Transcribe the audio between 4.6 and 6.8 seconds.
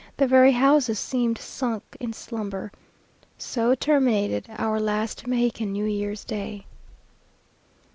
last Mexican New Year's Day.